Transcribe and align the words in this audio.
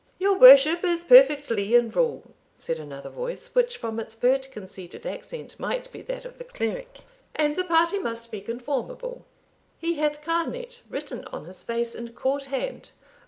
"Your 0.17 0.39
worship 0.39 0.83
is 0.83 1.03
perfectly 1.03 1.75
in 1.75 1.91
rule," 1.91 2.33
said 2.55 2.79
another 2.79 3.11
voice, 3.11 3.53
which, 3.53 3.77
from 3.77 3.99
its 3.99 4.15
pert 4.15 4.49
conceited 4.49 5.05
accent, 5.05 5.59
might 5.59 5.91
be 5.91 6.01
that 6.01 6.25
of 6.25 6.39
the 6.39 6.43
cleric, 6.43 7.01
"and 7.35 7.55
the 7.55 7.63
party 7.65 7.99
must 7.99 8.31
be 8.31 8.41
conformable; 8.41 9.25
he 9.77 9.97
hath 9.97 10.23
canet 10.23 10.81
written 10.89 11.23
on 11.25 11.45
his 11.45 11.61
face 11.61 11.93
in 11.93 12.13
court 12.13 12.45
hand." 12.45 12.89